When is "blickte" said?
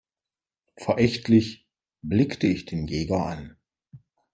2.01-2.47